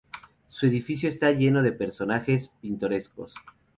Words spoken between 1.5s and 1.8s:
de